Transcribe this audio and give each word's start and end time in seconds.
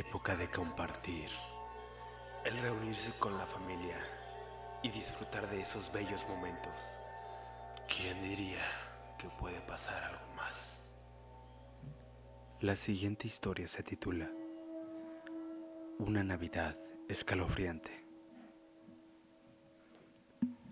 época 0.00 0.34
de 0.34 0.50
compartir, 0.50 1.28
el 2.46 2.56
reunirse 2.62 3.12
con 3.18 3.36
la 3.36 3.44
familia 3.44 3.98
y 4.82 4.88
disfrutar 4.88 5.48
de 5.50 5.60
esos 5.60 5.92
bellos 5.92 6.26
momentos. 6.26 6.72
¿Quién 7.86 8.22
diría 8.22 8.64
que 9.18 9.28
puede 9.28 9.60
pasar 9.60 10.02
algo 10.02 10.34
más? 10.34 10.90
La 12.60 12.76
siguiente 12.76 13.26
historia 13.26 13.68
se 13.68 13.82
titula 13.82 14.30
Una 15.98 16.24
Navidad 16.24 16.76
escalofriante. 17.08 18.02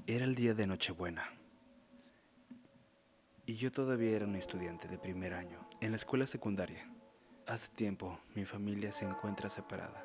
Era 0.07 0.25
el 0.25 0.35
día 0.35 0.55
de 0.55 0.67
Nochebuena 0.67 1.31
y 3.45 3.57
yo 3.57 3.71
todavía 3.71 4.17
era 4.17 4.25
un 4.25 4.37
estudiante 4.37 4.89
de 4.89 4.99
primer 4.99 5.35
año 5.35 5.69
en 5.83 5.91
la 5.91 5.97
escuela 5.99 6.27
secundaria. 6.27 6.91
Hace 7.49 7.69
tiempo 7.69 8.21
mi 8.35 8.45
familia 8.45 8.93
se 8.93 9.07
encuentra 9.07 9.49
separada, 9.49 10.05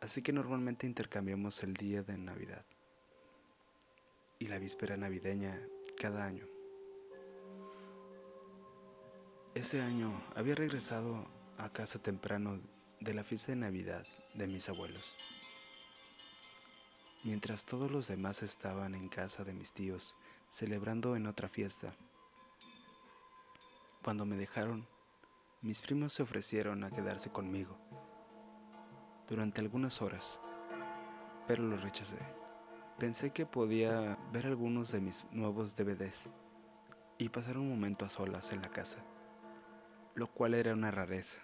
así 0.00 0.20
que 0.20 0.32
normalmente 0.32 0.84
intercambiamos 0.84 1.62
el 1.62 1.74
día 1.74 2.02
de 2.02 2.18
Navidad 2.18 2.64
y 4.40 4.48
la 4.48 4.58
víspera 4.58 4.96
navideña 4.96 5.60
cada 5.96 6.26
año. 6.26 6.44
Ese 9.54 9.80
año 9.80 10.12
había 10.34 10.56
regresado 10.56 11.24
a 11.56 11.72
casa 11.72 12.00
temprano 12.00 12.58
de 12.98 13.14
la 13.14 13.22
fiesta 13.22 13.52
de 13.52 13.56
Navidad 13.58 14.04
de 14.34 14.48
mis 14.48 14.68
abuelos. 14.68 15.16
Mientras 17.22 17.64
todos 17.64 17.92
los 17.92 18.08
demás 18.08 18.42
estaban 18.42 18.96
en 18.96 19.08
casa 19.08 19.44
de 19.44 19.54
mis 19.54 19.70
tíos 19.70 20.16
celebrando 20.50 21.14
en 21.14 21.28
otra 21.28 21.48
fiesta. 21.48 21.92
Cuando 24.02 24.26
me 24.26 24.36
dejaron, 24.36 24.84
mis 25.66 25.82
primos 25.82 26.12
se 26.12 26.22
ofrecieron 26.22 26.84
a 26.84 26.92
quedarse 26.92 27.30
conmigo 27.30 27.76
durante 29.26 29.60
algunas 29.60 30.00
horas, 30.00 30.40
pero 31.48 31.64
lo 31.64 31.76
rechacé. 31.76 32.18
Pensé 33.00 33.32
que 33.32 33.46
podía 33.46 34.16
ver 34.32 34.46
algunos 34.46 34.92
de 34.92 35.00
mis 35.00 35.24
nuevos 35.32 35.74
DVDs 35.74 36.30
y 37.18 37.30
pasar 37.30 37.58
un 37.58 37.68
momento 37.68 38.04
a 38.04 38.08
solas 38.08 38.52
en 38.52 38.62
la 38.62 38.68
casa, 38.68 39.00
lo 40.14 40.28
cual 40.28 40.54
era 40.54 40.72
una 40.72 40.92
rareza. 40.92 41.40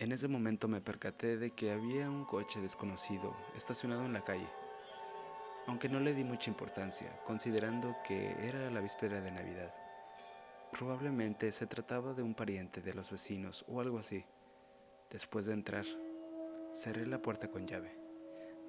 En 0.00 0.10
ese 0.10 0.26
momento 0.26 0.66
me 0.66 0.80
percaté 0.80 1.36
de 1.36 1.52
que 1.52 1.70
había 1.70 2.10
un 2.10 2.24
coche 2.24 2.60
desconocido 2.60 3.36
estacionado 3.54 4.04
en 4.04 4.14
la 4.14 4.24
calle, 4.24 4.50
aunque 5.68 5.88
no 5.88 6.00
le 6.00 6.12
di 6.12 6.24
mucha 6.24 6.50
importancia, 6.50 7.16
considerando 7.24 7.94
que 8.04 8.32
era 8.44 8.68
la 8.68 8.80
víspera 8.80 9.20
de 9.20 9.30
Navidad. 9.30 9.72
Probablemente 10.72 11.52
se 11.52 11.66
trataba 11.66 12.14
de 12.14 12.22
un 12.22 12.34
pariente 12.34 12.80
de 12.80 12.94
los 12.94 13.10
vecinos 13.10 13.62
o 13.68 13.82
algo 13.82 13.98
así. 13.98 14.24
Después 15.10 15.44
de 15.44 15.52
entrar, 15.52 15.84
cerré 16.72 17.06
la 17.06 17.20
puerta 17.20 17.50
con 17.50 17.66
llave. 17.66 17.94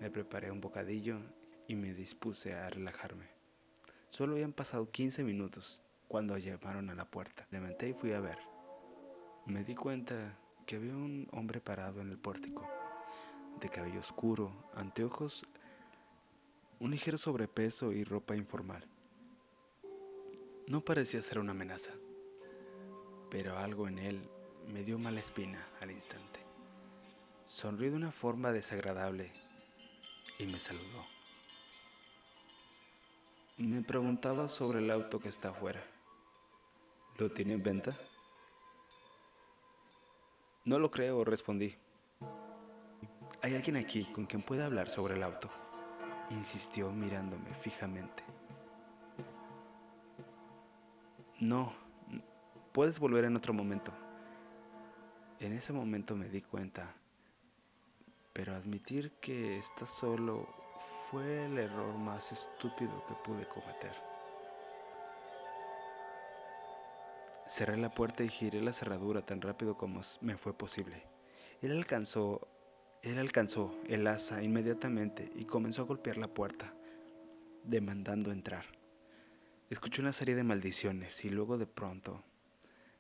Me 0.02 0.12
preparé 0.12 0.52
un 0.52 0.60
bocadillo 0.60 1.22
y 1.66 1.76
me 1.76 1.94
dispuse 1.94 2.56
a 2.56 2.70
relajarme. 2.70 3.30
Solo 4.10 4.34
habían 4.34 4.52
pasado 4.52 4.92
15 4.92 5.24
minutos 5.24 5.82
cuando 6.10 6.38
llamaron 6.38 6.90
a 6.90 6.96
la 6.96 7.10
puerta. 7.10 7.48
Levanté 7.52 7.90
y 7.90 7.94
fui 7.94 8.12
a 8.12 8.20
ver. 8.20 8.38
Me 9.46 9.64
di 9.64 9.74
cuenta 9.74 10.38
que 10.66 10.76
había 10.76 10.94
un 10.94 11.30
hombre 11.32 11.62
parado 11.62 12.02
en 12.02 12.10
el 12.10 12.18
pórtico, 12.18 12.70
de 13.62 13.70
cabello 13.70 14.02
oscuro, 14.02 14.70
anteojos, 14.76 15.48
un 16.80 16.92
ligero 16.92 17.18
sobrepeso 17.18 17.94
y 17.94 18.04
ropa 18.04 18.36
informal. 18.36 18.93
No 20.68 20.80
parecía 20.80 21.22
ser 21.22 21.40
una 21.40 21.52
amenaza, 21.52 21.92
pero 23.30 23.58
algo 23.58 23.88
en 23.90 24.00
él 24.00 24.30
me 24.72 24.84
dio 24.84 24.98
mala 24.98 25.20
espina 25.20 25.68
al 25.82 25.92
instante. 25.92 26.40
Sonrió 27.44 27.92
de 27.92 27.98
una 27.98 28.12
forma 28.14 28.54
desagradable 28.54 29.32
y 30.40 30.46
me 30.46 30.60
saludó. 30.60 31.06
Me 33.58 33.82
preguntaba 33.82 34.48
sobre 34.48 34.80
el 34.80 34.90
auto 34.90 35.20
que 35.20 35.28
está 35.28 35.50
afuera. 35.50 35.84
¿Lo 37.18 37.30
tiene 37.30 37.54
en 37.54 37.64
venta? 37.64 37.98
No 40.64 40.80
lo 40.80 40.90
creo, 40.90 41.26
respondí. 41.26 41.76
¿Hay 43.42 43.54
alguien 43.54 43.76
aquí 43.76 44.06
con 44.06 44.26
quien 44.26 44.42
pueda 44.42 44.66
hablar 44.66 44.90
sobre 44.90 45.16
el 45.16 45.24
auto? 45.24 45.50
Insistió 46.32 46.90
mirándome 46.90 47.54
fijamente. 47.54 48.24
No, 51.44 51.74
puedes 52.72 53.00
volver 53.00 53.26
en 53.26 53.36
otro 53.36 53.54
momento. 53.54 53.92
En 55.42 55.52
ese 55.52 55.74
momento 55.74 56.16
me 56.16 56.30
di 56.30 56.42
cuenta, 56.42 56.96
pero 58.32 58.56
admitir 58.56 59.12
que 59.20 59.58
estás 59.58 59.90
solo 59.90 60.48
fue 61.12 61.48
el 61.48 61.58
error 61.58 61.98
más 61.98 62.32
estúpido 62.32 63.06
que 63.08 63.16
pude 63.26 63.46
cometer. 63.46 63.94
Cerré 67.46 67.76
la 67.76 67.90
puerta 67.90 68.24
y 68.24 68.30
giré 68.30 68.62
la 68.62 68.72
cerradura 68.72 69.22
tan 69.26 69.42
rápido 69.42 69.78
como 69.78 70.00
me 70.22 70.38
fue 70.38 70.58
posible. 70.58 71.04
Él 71.62 71.74
alcanzó, 71.74 72.48
él 73.02 73.20
alcanzó 73.20 73.76
el 73.88 74.08
asa 74.08 74.42
inmediatamente 74.42 75.30
y 75.36 75.44
comenzó 75.44 75.82
a 75.82 75.88
golpear 75.88 76.16
la 76.16 76.30
puerta, 76.30 76.74
demandando 77.66 78.32
entrar. 78.32 78.83
Escuché 79.74 80.04
una 80.04 80.14
serie 80.14 80.36
de 80.36 80.44
maldiciones 80.44 81.26
y 81.26 81.32
luego 81.32 81.58
de 81.58 81.66
pronto 81.66 82.24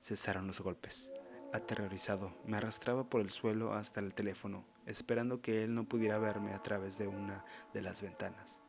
cesaron 0.01 0.47
los 0.47 0.59
golpes. 0.59 1.13
Aterrorizado, 1.53 2.35
me 2.47 2.57
arrastraba 2.57 3.07
por 3.07 3.22
el 3.22 3.29
suelo 3.29 3.73
hasta 3.73 4.00
el 4.00 4.16
teléfono, 4.16 4.66
esperando 4.88 5.39
que 5.39 5.63
él 5.63 5.75
no 5.75 5.84
pudiera 5.84 6.17
verme 6.17 6.51
a 6.51 6.63
través 6.63 6.97
de 6.97 7.06
una 7.06 7.45
de 7.75 7.84
las 7.84 8.01
ventanas. 8.01 8.59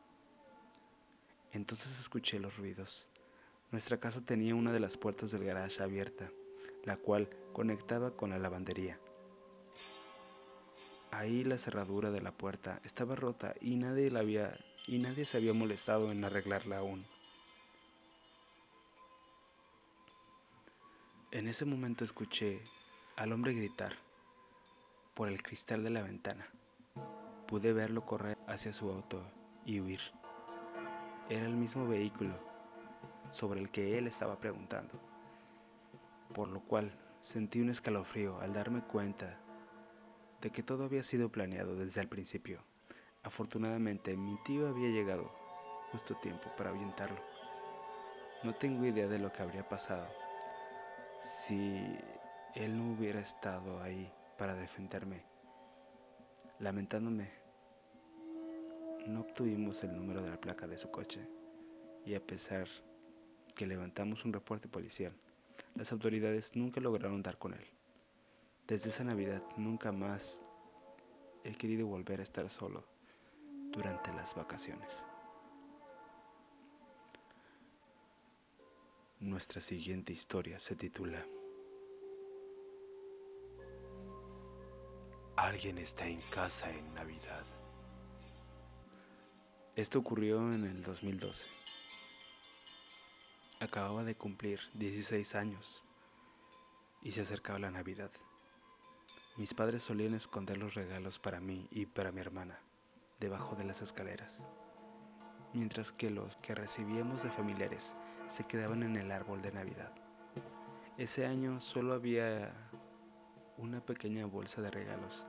Entonces 1.51 1.99
escuché 1.99 2.37
los 2.37 2.57
ruidos. 2.57 3.09
Nuestra 3.71 3.99
casa 3.99 4.21
tenía 4.21 4.53
una 4.53 4.71
de 4.71 4.81
las 4.81 4.97
puertas 4.97 5.31
del 5.31 5.43
garage 5.43 5.81
abierta, 5.81 6.29
la 6.83 6.97
cual 6.97 7.27
conectaba 7.53 8.15
con 8.15 8.29
la 8.29 8.37
lavandería. 8.37 8.99
Ahí 11.09 11.43
la 11.43 11.57
cerradura 11.57 12.11
de 12.11 12.21
la 12.21 12.37
puerta 12.37 12.79
estaba 12.83 13.15
rota 13.15 13.55
y 13.61 13.77
nadie, 13.77 14.11
la 14.11 14.19
había, 14.19 14.55
y 14.85 14.99
nadie 14.99 15.25
se 15.25 15.37
había 15.37 15.53
molestado 15.53 16.11
en 16.11 16.23
arreglarla 16.23 16.77
aún. 16.77 17.14
En 21.35 21.49
ese 21.49 21.65
momento 21.65 22.05
escuché 22.05 22.61
al 23.17 23.33
hombre 23.33 23.51
gritar 23.51 23.97
por 25.13 25.27
el 25.27 25.43
cristal 25.43 25.83
de 25.83 25.89
la 25.89 26.01
ventana. 26.01 26.47
Pude 27.45 27.73
verlo 27.73 28.05
correr 28.05 28.37
hacia 28.47 28.71
su 28.71 28.89
auto 28.89 29.21
y 29.65 29.81
huir. 29.81 29.99
Era 31.27 31.45
el 31.45 31.57
mismo 31.57 31.89
vehículo 31.89 32.39
sobre 33.31 33.59
el 33.59 33.69
que 33.69 33.97
él 33.97 34.07
estaba 34.07 34.39
preguntando, 34.39 34.93
por 36.33 36.47
lo 36.47 36.61
cual 36.61 36.97
sentí 37.19 37.59
un 37.59 37.69
escalofrío 37.69 38.39
al 38.39 38.53
darme 38.53 38.81
cuenta 38.81 39.37
de 40.39 40.51
que 40.51 40.63
todo 40.63 40.85
había 40.85 41.03
sido 41.03 41.27
planeado 41.27 41.75
desde 41.75 41.99
el 41.99 42.07
principio. 42.07 42.61
Afortunadamente 43.23 44.15
mi 44.15 44.41
tío 44.45 44.69
había 44.69 44.87
llegado 44.87 45.35
justo 45.91 46.13
a 46.13 46.21
tiempo 46.21 46.49
para 46.55 46.69
ahuyentarlo. 46.69 47.19
No 48.43 48.55
tengo 48.55 48.85
idea 48.85 49.07
de 49.07 49.19
lo 49.19 49.33
que 49.33 49.41
habría 49.41 49.67
pasado 49.67 50.07
si 51.25 51.97
él 52.53 52.77
no 52.77 52.93
hubiera 52.93 53.19
estado 53.19 53.81
ahí 53.81 54.11
para 54.37 54.53
defenderme. 54.53 55.23
Lamentándome, 56.59 57.31
no 59.07 59.21
obtuvimos 59.21 59.83
el 59.83 59.95
número 59.95 60.21
de 60.21 60.29
la 60.29 60.39
placa 60.39 60.67
de 60.67 60.77
su 60.77 60.91
coche 60.91 61.27
y 62.05 62.13
a 62.13 62.25
pesar 62.25 62.67
que 63.55 63.65
levantamos 63.65 64.23
un 64.23 64.33
reporte 64.33 64.67
policial, 64.67 65.13
las 65.73 65.91
autoridades 65.91 66.55
nunca 66.55 66.79
lograron 66.79 67.23
dar 67.23 67.37
con 67.37 67.53
él. 67.53 67.65
Desde 68.67 68.89
esa 68.89 69.03
Navidad 69.03 69.43
nunca 69.57 69.91
más 69.91 70.43
he 71.43 71.51
querido 71.53 71.87
volver 71.87 72.19
a 72.19 72.23
estar 72.23 72.49
solo 72.49 72.85
durante 73.71 74.13
las 74.13 74.35
vacaciones. 74.35 75.05
Nuestra 79.25 79.59
siguiente 79.59 80.13
historia 80.13 80.59
se 80.59 80.75
titula 80.75 81.25
Alguien 85.35 85.79
está 85.79 86.05
en 86.07 86.21
casa 86.21 86.69
en 86.69 86.93
Navidad. 86.93 87.43
Esto 89.75 89.97
ocurrió 89.97 90.53
en 90.53 90.63
el 90.65 90.83
2012. 90.83 91.47
Acababa 93.61 94.03
de 94.03 94.13
cumplir 94.13 94.59
16 94.75 95.33
años 95.33 95.83
y 97.01 97.09
se 97.09 97.21
acercaba 97.21 97.57
la 97.57 97.71
Navidad. 97.71 98.11
Mis 99.37 99.55
padres 99.55 99.81
solían 99.81 100.13
esconder 100.13 100.59
los 100.59 100.75
regalos 100.75 101.17
para 101.17 101.39
mí 101.39 101.67
y 101.71 101.87
para 101.87 102.11
mi 102.11 102.21
hermana 102.21 102.59
debajo 103.19 103.55
de 103.55 103.63
las 103.63 103.81
escaleras, 103.81 104.47
mientras 105.51 105.91
que 105.91 106.11
los 106.11 106.37
que 106.37 106.53
recibíamos 106.53 107.23
de 107.23 107.31
familiares 107.31 107.95
se 108.27 108.45
quedaban 108.45 108.83
en 108.83 108.95
el 108.95 109.11
árbol 109.11 109.41
de 109.41 109.51
Navidad. 109.51 109.91
Ese 110.97 111.25
año 111.25 111.59
solo 111.59 111.93
había 111.93 112.53
una 113.57 113.81
pequeña 113.81 114.25
bolsa 114.25 114.61
de 114.61 114.71
regalos 114.71 115.25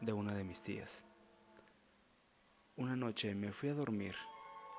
de 0.00 0.12
una 0.12 0.34
de 0.34 0.44
mis 0.44 0.62
tías. 0.62 1.04
Una 2.76 2.96
noche 2.96 3.34
me 3.34 3.52
fui 3.52 3.68
a 3.68 3.74
dormir 3.74 4.14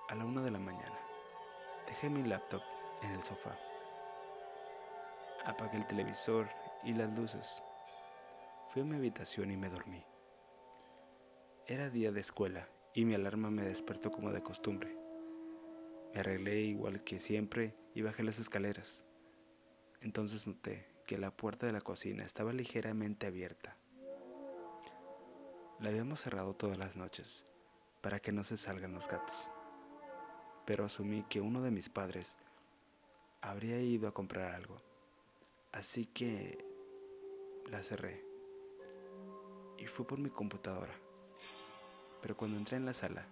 a 0.09 0.15
la 0.15 0.25
una 0.25 0.41
de 0.41 0.51
la 0.51 0.59
mañana. 0.59 0.99
Dejé 1.87 2.09
mi 2.09 2.23
laptop 2.23 2.61
en 3.01 3.11
el 3.11 3.23
sofá. 3.23 3.57
Apagué 5.45 5.77
el 5.77 5.87
televisor 5.87 6.49
y 6.83 6.93
las 6.93 7.11
luces. 7.17 7.63
Fui 8.67 8.81
a 8.81 8.85
mi 8.85 8.95
habitación 8.95 9.51
y 9.51 9.57
me 9.57 9.69
dormí. 9.69 10.03
Era 11.67 11.89
día 11.89 12.11
de 12.11 12.21
escuela 12.21 12.67
y 12.93 13.05
mi 13.05 13.15
alarma 13.15 13.49
me 13.49 13.63
despertó 13.63 14.11
como 14.11 14.31
de 14.31 14.43
costumbre. 14.43 15.02
Me 16.13 16.19
arreglé 16.19 16.61
igual 16.61 17.03
que 17.03 17.19
siempre 17.19 17.75
y 17.95 18.03
bajé 18.03 18.23
las 18.23 18.39
escaleras. 18.39 19.05
Entonces 20.01 20.45
noté 20.45 20.85
que 21.07 21.17
la 21.17 21.35
puerta 21.35 21.65
de 21.65 21.71
la 21.71 21.81
cocina 21.81 22.23
estaba 22.23 22.53
ligeramente 22.53 23.25
abierta. 23.25 23.77
La 25.79 25.89
habíamos 25.89 26.21
cerrado 26.21 26.53
todas 26.53 26.77
las 26.77 26.95
noches 26.95 27.45
para 28.01 28.19
que 28.19 28.31
no 28.31 28.43
se 28.43 28.57
salgan 28.57 28.93
los 28.93 29.07
gatos. 29.07 29.49
Pero 30.65 30.85
asumí 30.85 31.25
que 31.29 31.41
uno 31.41 31.61
de 31.61 31.71
mis 31.71 31.89
padres 31.89 32.37
habría 33.41 33.81
ido 33.81 34.07
a 34.07 34.13
comprar 34.13 34.53
algo. 34.53 34.81
Así 35.71 36.05
que 36.05 36.63
la 37.71 37.81
cerré 37.81 38.23
y 39.77 39.87
fui 39.87 40.05
por 40.05 40.19
mi 40.19 40.29
computadora. 40.29 40.93
Pero 42.21 42.37
cuando 42.37 42.57
entré 42.57 42.77
en 42.77 42.85
la 42.85 42.93
sala, 42.93 43.25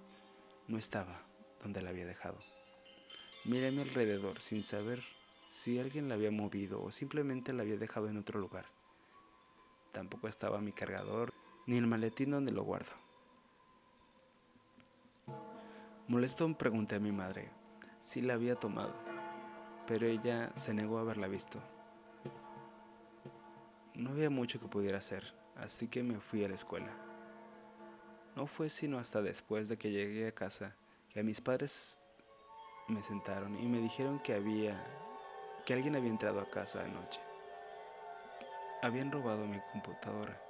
no 0.68 0.78
estaba 0.78 1.24
donde 1.62 1.81
la 1.81 1.92
había 1.92 2.06
dejado. 2.06 2.39
Miré 3.44 3.70
a 3.70 3.72
mi 3.72 3.82
alrededor 3.82 4.40
sin 4.40 4.62
saber 4.62 5.02
si 5.48 5.80
alguien 5.80 6.08
la 6.08 6.14
había 6.16 6.30
movido 6.30 6.82
o 6.84 6.92
simplemente 6.92 7.54
la 7.54 7.64
había 7.64 7.76
dejado 7.76 8.08
en 8.08 8.18
otro 8.18 8.40
lugar. 8.40 8.66
Tampoco 9.92 10.28
estaba 10.28 10.62
mi 10.62 10.72
cargador 10.72 11.34
ni 11.66 11.78
el 11.78 11.88
maletín 11.88 12.32
donde 12.32 12.52
lo 12.52 12.64
guardo. 12.64 12.92
Molesto 16.08 16.56
pregunté 16.56 16.96
a 16.96 17.00
mi 17.00 17.12
madre 17.12 17.50
si 18.00 18.22
la 18.22 18.36
había 18.36 18.56
tomado, 18.56 18.94
pero 19.88 20.06
ella 20.06 20.52
se 20.56 20.76
negó 20.76 21.00
a 21.00 21.02
haberla 21.02 21.28
visto. 21.28 21.60
No 23.96 24.12
había 24.12 24.30
mucho 24.30 24.60
que 24.60 24.68
pudiera 24.68 25.00
hacer, 25.00 25.34
así 25.56 25.88
que 25.88 26.04
me 26.04 26.20
fui 26.20 26.44
a 26.44 26.50
la 26.50 26.56
escuela. 26.56 26.92
No 28.36 28.46
fue 28.46 28.70
sino 28.70 29.00
hasta 29.00 29.24
después 29.24 29.68
de 29.68 29.78
que 29.78 29.92
llegué 29.92 30.28
a 30.28 30.32
casa 30.32 30.76
que 31.10 31.20
a 31.20 31.24
mis 31.24 31.42
padres 31.42 31.98
me 32.92 33.02
sentaron 33.02 33.58
y 33.58 33.68
me 33.68 33.80
dijeron 33.80 34.20
que 34.20 34.34
había 34.34 34.76
que 35.66 35.74
alguien 35.74 35.96
había 35.96 36.10
entrado 36.10 36.42
a 36.42 36.50
casa 36.50 36.84
anoche. 36.84 37.22
Habían 38.82 39.12
robado 39.12 39.46
mi 39.46 39.60
computadora 39.72 40.42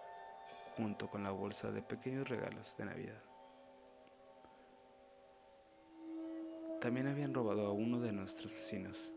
junto 0.77 1.09
con 1.09 1.23
la 1.23 1.31
bolsa 1.31 1.71
de 1.71 1.81
pequeños 1.81 2.29
regalos 2.29 2.75
de 2.77 2.85
Navidad. 2.85 3.21
También 6.79 7.07
habían 7.07 7.33
robado 7.33 7.67
a 7.67 7.71
uno 7.71 7.99
de 7.99 8.11
nuestros 8.11 8.51
vecinos. 8.53 9.13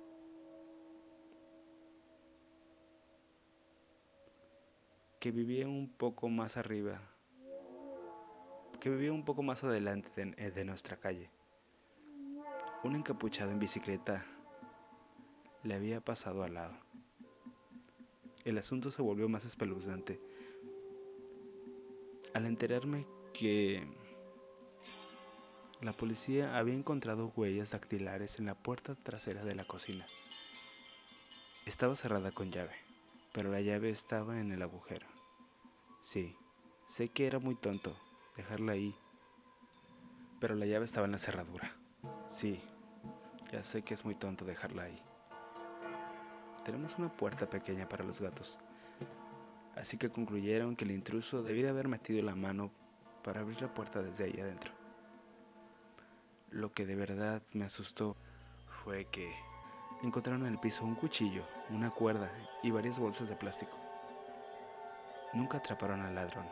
que 5.25 5.31
vivía 5.31 5.67
un 5.67 5.89
poco 5.89 6.29
más 6.29 6.59
arriba, 6.59 7.01
que 8.79 8.91
vivía 8.91 9.11
un 9.11 9.25
poco 9.25 9.43
más 9.43 9.65
adelante 9.65 10.11
de, 10.15 10.35
eh, 10.37 10.51
de 10.51 10.65
nuestra 10.67 10.99
calle. 10.99 11.31
Un 12.85 12.97
encapuchado 12.97 13.51
en 13.51 13.59
bicicleta 13.59 14.27
le 15.63 15.73
había 15.73 16.03
pasado 16.03 16.43
al 16.43 16.53
lado. 16.53 16.75
El 18.45 18.59
asunto 18.59 18.91
se 18.91 19.01
volvió 19.01 19.27
más 19.27 19.47
espeluznante 19.47 20.21
al 22.35 22.45
enterarme 22.45 23.07
que 23.33 23.89
la 25.81 25.95
policía 25.95 26.59
había 26.59 26.75
encontrado 26.75 27.33
huellas 27.35 27.71
dactilares 27.71 28.39
en 28.39 28.45
la 28.45 28.55
puerta 28.55 28.95
trasera 28.95 29.47
de 29.47 29.55
la 29.55 29.65
cocina. 29.65 30.07
Estaba 31.65 31.97
cerrada 31.97 32.33
con 32.33 32.53
llave, 32.53 32.77
pero 33.33 33.51
la 33.51 33.63
llave 33.63 33.89
estaba 33.89 34.39
en 34.41 34.53
el 34.53 34.61
agujero. 34.61 35.07
Sí, 36.03 36.37
sé 36.85 37.09
que 37.09 37.27
era 37.27 37.39
muy 37.39 37.55
tonto 37.55 37.97
dejarla 38.37 38.73
ahí, 38.73 38.95
pero 40.39 40.55
la 40.55 40.67
llave 40.67 40.85
estaba 40.85 41.07
en 41.07 41.13
la 41.13 41.19
cerradura. 41.19 41.75
Sí, 42.29 42.63
ya 43.51 43.63
sé 43.63 43.83
que 43.83 43.95
es 43.95 44.05
muy 44.05 44.15
tonto 44.15 44.45
dejarla 44.45 44.85
ahí. 44.85 45.03
Tenemos 46.65 46.99
una 46.99 47.09
puerta 47.09 47.49
pequeña 47.49 47.89
para 47.89 48.05
los 48.05 48.21
gatos, 48.21 48.59
así 49.77 49.99
que 49.99 50.11
concluyeron 50.11 50.77
que 50.77 50.85
el 50.85 50.93
intruso 50.93 51.43
debía 51.43 51.71
haber 51.71 51.89
metido 51.89 52.23
la 52.23 52.35
mano 52.35 52.71
para 53.23 53.41
abrir 53.41 53.61
la 53.61 53.73
puerta 53.73 54.03
desde 54.03 54.25
ahí 54.25 54.41
adentro. 54.41 54.73
Lo 56.51 56.73
que 56.73 56.87
de 56.87 56.95
verdad 56.95 57.43
me 57.53 57.65
asustó 57.65 58.17
fue 58.85 59.07
que 59.07 59.35
encontraron 60.03 60.47
en 60.47 60.53
el 60.53 60.61
piso 60.61 60.85
un 60.85 60.95
cuchillo, 60.95 61.43
una 61.71 61.91
cuerda 61.91 62.31
y 62.63 62.71
varias 62.71 62.99
bolsas 62.99 63.29
de 63.29 63.37
plástico. 63.37 63.77
Nunca 65.33 65.59
atraparon 65.59 66.01
al 66.03 66.15
ladrón. 66.15 66.47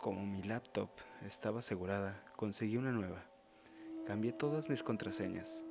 Como 0.00 0.24
mi 0.24 0.42
laptop 0.42 0.90
estaba 1.24 1.60
asegurada, 1.60 2.20
conseguí 2.36 2.76
una 2.76 2.92
nueva. 2.92 3.22
Cambié 4.08 4.32
todas 4.32 4.70
mis 4.70 4.82
contraseñas 4.82 5.66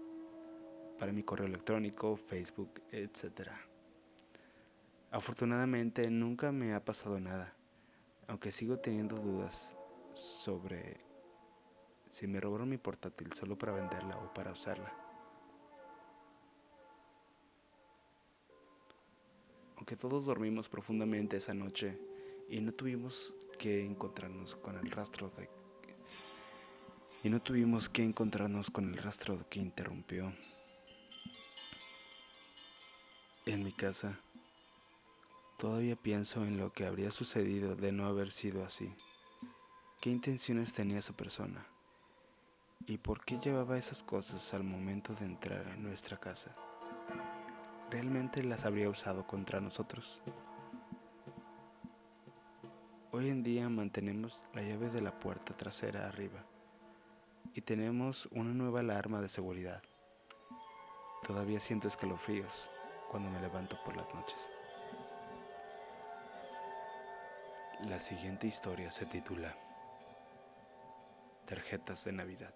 para 0.99 1.11
mi 1.11 1.23
correo 1.23 1.47
electrónico, 1.47 2.15
Facebook, 2.15 2.83
etc. 2.91 3.49
Afortunadamente 5.09 6.07
nunca 6.11 6.51
me 6.51 6.75
ha 6.75 6.85
pasado 6.85 7.19
nada, 7.19 7.55
aunque 8.27 8.51
sigo 8.51 8.77
teniendo 8.77 9.15
dudas 9.15 9.75
sobre 10.11 11.01
si 12.11 12.27
me 12.27 12.39
robaron 12.39 12.69
mi 12.69 12.77
portátil 12.77 13.33
solo 13.33 13.57
para 13.57 13.71
venderla 13.71 14.15
o 14.19 14.31
para 14.31 14.51
usarla. 14.51 14.93
Aunque 19.77 19.95
todos 19.95 20.25
dormimos 20.25 20.69
profundamente 20.69 21.37
esa 21.37 21.55
noche 21.55 21.99
y 22.47 22.61
no 22.61 22.71
tuvimos 22.71 23.35
que 23.57 23.83
encontrarnos 23.83 24.55
con 24.55 24.77
el 24.77 24.91
rastro 24.91 25.31
de 25.37 25.56
y 27.27 27.29
no 27.29 27.41
tuvimos 27.41 27.89
que 27.89 28.03
encontrarnos 28.03 28.71
con 28.71 28.87
el 28.87 29.03
rastro 29.03 29.49
que 29.49 29.59
interrumpió 29.59 30.33
en 33.45 33.65
mi 33.65 33.73
casa. 33.73 34.17
Todavía 35.57 35.97
pienso 35.97 36.45
en 36.45 36.57
lo 36.57 36.71
que 36.71 36.85
habría 36.85 37.11
sucedido 37.11 37.75
de 37.75 37.91
no 37.91 38.05
haber 38.05 38.31
sido 38.31 38.63
así. 38.63 38.95
¿Qué 39.99 40.09
intenciones 40.09 40.73
tenía 40.73 40.99
esa 40.99 41.17
persona? 41.17 41.67
¿Y 42.85 42.97
por 42.97 43.25
qué 43.25 43.37
llevaba 43.39 43.77
esas 43.77 44.03
cosas 44.03 44.53
al 44.53 44.63
momento 44.63 45.13
de 45.13 45.25
entrar 45.25 45.67
en 45.67 45.83
nuestra 45.83 46.15
casa? 46.17 46.55
¿Realmente 47.91 48.41
las 48.41 48.63
habría 48.63 48.89
usado 48.89 49.27
contra 49.27 49.59
nosotros? 49.59 50.21
Hoy 53.11 53.27
en 53.27 53.43
día 53.43 53.67
mantenemos 53.67 54.43
la 54.53 54.61
llave 54.61 54.89
de 54.89 55.01
la 55.01 55.19
puerta 55.19 55.57
trasera 55.57 56.07
arriba 56.07 56.45
y 57.57 57.61
tenemos 57.61 58.27
una 58.27 58.53
nueva 58.53 58.81
alarma 58.81 59.19
de 59.19 59.27
seguridad. 59.27 59.81
Todavía 61.25 61.59
siento 61.59 61.87
escalofríos 61.87 62.69
cuando 63.09 63.31
me 63.31 63.41
levanto 63.41 63.75
por 63.83 63.97
las 63.97 64.07
noches. 64.13 64.51
La 67.87 67.97
siguiente 67.97 68.45
historia 68.45 68.91
se 68.91 69.07
titula 69.07 69.57
Tarjetas 71.47 72.05
de 72.05 72.11
Navidad. 72.11 72.53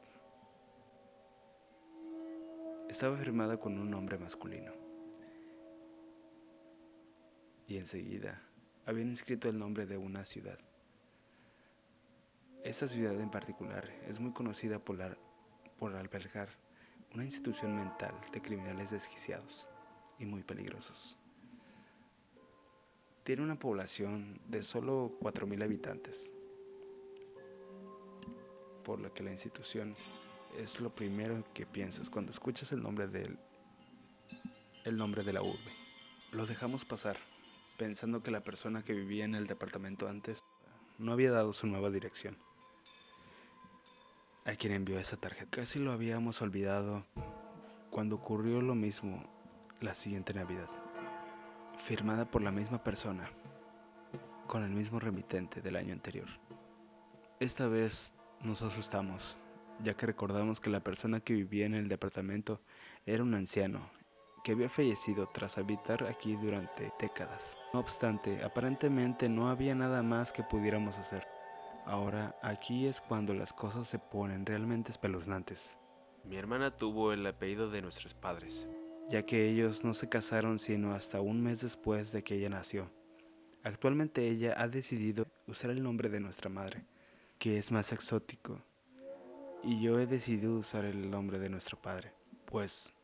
Estaba 2.87 3.17
firmada 3.17 3.57
con 3.57 3.79
un 3.79 3.89
nombre 3.89 4.19
masculino. 4.19 4.71
Y 7.65 7.77
enseguida 7.77 8.39
habían 8.85 9.09
inscrito 9.09 9.49
el 9.49 9.57
nombre 9.57 9.87
de 9.87 9.97
una 9.97 10.25
ciudad. 10.25 10.59
Esa 12.71 12.87
ciudad 12.87 13.19
en 13.19 13.29
particular 13.29 13.85
es 14.07 14.21
muy 14.21 14.31
conocida 14.31 14.79
por, 14.79 15.17
por 15.77 15.93
albergar 15.93 16.47
una 17.13 17.25
institución 17.25 17.75
mental 17.75 18.15
de 18.31 18.41
criminales 18.41 18.91
desquiciados 18.91 19.67
y 20.17 20.25
muy 20.25 20.41
peligrosos. 20.41 21.17
Tiene 23.25 23.41
una 23.41 23.59
población 23.59 24.39
de 24.47 24.63
solo 24.63 25.17
4.000 25.19 25.65
habitantes, 25.65 26.33
por 28.85 29.01
lo 29.01 29.13
que 29.13 29.23
la 29.23 29.33
institución 29.33 29.93
es 30.57 30.79
lo 30.79 30.95
primero 30.95 31.43
que 31.53 31.65
piensas 31.65 32.09
cuando 32.09 32.31
escuchas 32.31 32.71
el 32.71 32.81
nombre 32.81 33.05
del 33.05 33.37
el 34.85 34.95
nombre 34.95 35.23
de 35.25 35.33
la 35.33 35.41
urbe. 35.41 35.73
Lo 36.31 36.45
dejamos 36.45 36.85
pasar, 36.85 37.17
pensando 37.77 38.23
que 38.23 38.31
la 38.31 38.45
persona 38.45 38.81
que 38.81 38.93
vivía 38.93 39.25
en 39.25 39.35
el 39.35 39.45
departamento 39.45 40.07
antes 40.07 40.39
no 40.99 41.11
había 41.11 41.31
dado 41.31 41.51
su 41.51 41.67
nueva 41.67 41.89
dirección. 41.89 42.37
A 44.43 44.55
quien 44.55 44.73
envió 44.73 44.97
esa 44.99 45.17
tarjeta. 45.17 45.51
Casi 45.51 45.77
lo 45.79 45.91
habíamos 45.91 46.41
olvidado 46.41 47.05
cuando 47.91 48.15
ocurrió 48.15 48.61
lo 48.61 48.73
mismo 48.73 49.23
la 49.79 49.93
siguiente 49.93 50.33
Navidad. 50.33 50.69
firmada 51.77 52.25
por 52.25 52.41
la 52.41 52.51
misma 52.51 52.83
persona, 52.83 53.29
con 54.47 54.63
el 54.63 54.69
mismo 54.69 54.99
remitente 54.99 55.61
del 55.61 55.75
año 55.75 55.93
anterior. 55.93 56.27
Esta 57.39 57.67
vez 57.67 58.13
nos 58.41 58.61
asustamos, 58.61 59.37
ya 59.81 59.95
que 59.95 60.05
recordamos 60.05 60.59
que 60.59 60.69
la 60.69 60.81
persona 60.81 61.19
que 61.19 61.33
vivía 61.33 61.65
en 61.65 61.73
el 61.73 61.87
departamento 61.87 62.61
era 63.05 63.23
un 63.23 63.33
anciano 63.33 63.89
que 64.43 64.53
había 64.53 64.69
fallecido 64.69 65.27
tras 65.27 65.57
habitar 65.57 66.03
aquí 66.05 66.35
durante 66.35 66.91
décadas. 66.99 67.57
No 67.73 67.79
obstante, 67.79 68.43
aparentemente 68.43 69.29
no 69.29 69.49
había 69.49 69.75
nada 69.75 70.03
más 70.03 70.31
que 70.33 70.43
pudiéramos 70.43 70.97
hacer. 70.97 71.27
Ahora, 71.85 72.35
aquí 72.41 72.87
es 72.87 73.01
cuando 73.01 73.33
las 73.33 73.53
cosas 73.53 73.87
se 73.87 73.99
ponen 73.99 74.45
realmente 74.45 74.91
espeluznantes. 74.91 75.79
Mi 76.23 76.37
hermana 76.37 76.71
tuvo 76.71 77.13
el 77.13 77.25
apellido 77.25 77.69
de 77.69 77.81
nuestros 77.81 78.13
padres, 78.13 78.69
ya 79.09 79.25
que 79.25 79.49
ellos 79.49 79.83
no 79.83 79.93
se 79.93 80.07
casaron 80.07 80.59
sino 80.59 80.93
hasta 80.93 81.21
un 81.21 81.41
mes 81.41 81.61
después 81.61 82.11
de 82.11 82.23
que 82.23 82.35
ella 82.35 82.49
nació. 82.49 82.91
Actualmente 83.63 84.27
ella 84.27 84.53
ha 84.57 84.67
decidido 84.67 85.27
usar 85.47 85.71
el 85.71 85.81
nombre 85.83 86.09
de 86.09 86.19
nuestra 86.19 86.49
madre, 86.49 86.85
que 87.39 87.57
es 87.57 87.71
más 87.71 87.91
exótico, 87.91 88.61
y 89.63 89.81
yo 89.81 89.99
he 89.99 90.07
decidido 90.07 90.55
usar 90.55 90.85
el 90.85 91.09
nombre 91.09 91.37
de 91.37 91.49
nuestro 91.49 91.79
padre, 91.79 92.13
pues 92.45 92.95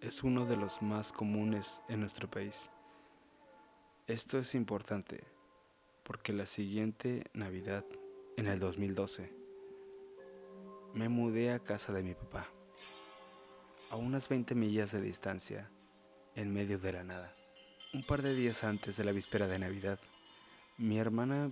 es 0.00 0.22
uno 0.22 0.46
de 0.46 0.56
los 0.56 0.80
más 0.80 1.12
comunes 1.12 1.82
en 1.88 2.00
nuestro 2.00 2.30
país. 2.30 2.70
Esto 4.06 4.38
es 4.38 4.54
importante 4.54 5.24
porque 6.02 6.32
la 6.32 6.46
siguiente 6.46 7.24
Navidad, 7.34 7.84
en 8.40 8.46
el 8.46 8.58
2012, 8.58 9.30
me 10.94 11.10
mudé 11.10 11.52
a 11.52 11.58
casa 11.58 11.92
de 11.92 12.02
mi 12.02 12.14
papá, 12.14 12.48
a 13.90 13.96
unas 13.96 14.30
20 14.30 14.54
millas 14.54 14.92
de 14.92 15.02
distancia, 15.02 15.70
en 16.34 16.50
medio 16.50 16.78
de 16.78 16.92
la 16.94 17.04
nada. 17.04 17.34
Un 17.92 18.02
par 18.02 18.22
de 18.22 18.34
días 18.34 18.64
antes 18.64 18.96
de 18.96 19.04
la 19.04 19.12
víspera 19.12 19.46
de 19.46 19.58
Navidad, 19.58 20.00
mi 20.78 20.98
hermana 20.98 21.50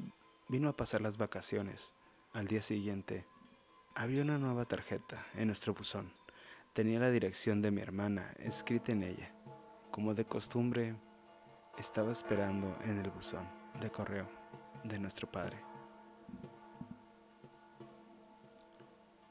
vino 0.49 0.71
a 0.71 0.77
pasar 0.79 1.03
las 1.03 1.19
vacaciones. 1.19 1.93
Al 2.33 2.47
día 2.47 2.63
siguiente, 2.63 3.27
había 3.95 4.23
una 4.23 4.39
nueva 4.39 4.65
tarjeta 4.65 5.27
en 5.35 5.49
nuestro 5.49 5.75
buzón. 5.75 6.11
Tenía 6.73 7.01
la 7.01 7.11
dirección 7.11 7.61
de 7.61 7.71
mi 7.71 7.83
hermana 7.83 8.35
escrita 8.39 8.93
en 8.93 9.03
ella. 9.03 9.35
Como 9.91 10.15
de 10.15 10.25
costumbre, 10.25 10.97
estaba 11.77 12.13
esperando 12.13 12.79
en 12.85 12.99
el 12.99 13.11
buzón 13.11 13.47
de 13.79 13.91
correo 13.91 14.27
de 14.85 14.99
nuestro 14.99 15.31
padre. 15.31 15.68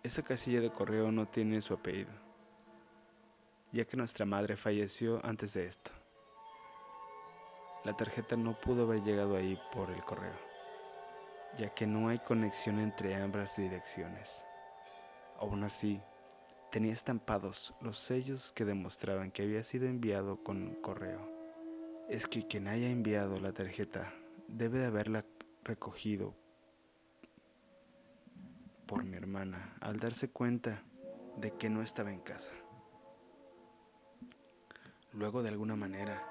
Esa 0.07 0.21
casilla 0.21 0.61
de 0.61 0.71
correo 0.71 1.11
no 1.11 1.27
tiene 1.27 1.59
su 1.59 1.73
apellido, 1.73 2.13
ya 3.73 3.83
que 3.83 3.97
nuestra 3.97 4.25
madre 4.25 4.55
falleció 4.55 5.19
antes 5.25 5.53
de 5.53 5.65
esto. 5.65 5.91
La 7.83 7.91
tarjeta 7.91 8.37
no 8.37 8.57
pudo 8.57 8.83
haber 8.83 9.03
llegado 9.03 9.35
ahí 9.35 9.59
por 9.73 9.91
el 9.91 10.01
correo, 10.05 10.39
ya 11.57 11.73
que 11.75 11.85
no 11.85 12.07
hay 12.07 12.19
conexión 12.19 12.79
entre 12.79 13.15
ambas 13.15 13.57
direcciones. 13.57 14.45
Aún 15.39 15.65
así, 15.65 15.99
tenía 16.71 16.93
estampados 16.93 17.73
los 17.81 17.97
sellos 17.97 18.53
que 18.53 18.63
demostraban 18.63 19.29
que 19.29 19.41
había 19.41 19.61
sido 19.61 19.87
enviado 19.87 20.41
con 20.41 20.75
correo. 20.75 21.19
Es 22.07 22.27
que 22.27 22.47
quien 22.47 22.69
haya 22.69 22.87
enviado 22.87 23.41
la 23.41 23.51
tarjeta 23.51 24.13
debe 24.47 24.79
de 24.79 24.85
haberla 24.85 25.25
recogido 25.65 26.33
por 28.87 29.03
mi 29.03 29.17
hermana 29.17 29.75
al 29.81 29.99
darse 29.99 30.29
cuenta 30.29 30.81
de 31.37 31.51
que 31.51 31.69
no 31.69 31.83
estaba 31.83 32.11
en 32.11 32.21
casa. 32.21 32.53
Luego 35.13 35.43
de 35.43 35.49
alguna 35.49 35.75
manera, 35.75 36.23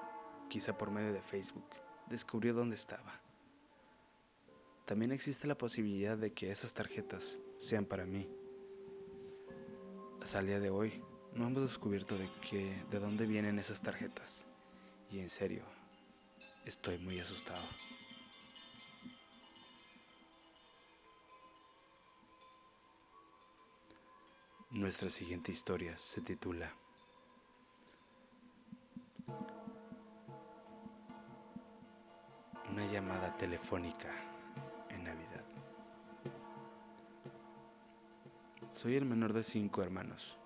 quizá 0.49 0.77
por 0.77 0.91
medio 0.91 1.13
de 1.13 1.21
Facebook, 1.21 1.69
descubrió 2.09 2.53
dónde 2.53 2.75
estaba. 2.75 3.21
También 4.85 5.11
existe 5.11 5.47
la 5.47 5.57
posibilidad 5.57 6.17
de 6.17 6.33
que 6.33 6.51
esas 6.51 6.73
tarjetas 6.73 7.39
sean 7.59 7.85
para 7.85 8.05
mí 8.05 8.27
hasta 10.27 10.39
el 10.39 10.47
día 10.47 10.59
de 10.59 10.69
hoy 10.69 11.01
no 11.33 11.47
hemos 11.47 11.61
descubierto 11.61 12.17
de, 12.17 12.27
qué, 12.49 12.83
de 12.89 12.99
dónde 12.99 13.25
vienen 13.25 13.59
esas 13.59 13.81
tarjetas. 13.81 14.45
Y 15.09 15.19
en 15.19 15.29
serio, 15.29 15.63
estoy 16.65 16.97
muy 16.97 17.17
asustado. 17.19 17.63
Nuestra 24.77 25.09
siguiente 25.09 25.51
historia 25.51 25.97
se 25.97 26.21
titula 26.21 26.71
Una 32.71 32.85
llamada 32.85 33.35
telefónica 33.37 34.13
en 34.89 35.03
Navidad. 35.03 35.43
Soy 38.71 38.95
el 38.97 39.05
menor 39.05 39.33
de 39.33 39.43
cinco 39.43 39.81
hermanos. 39.81 40.37